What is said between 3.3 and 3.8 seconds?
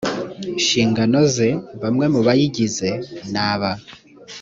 ni aba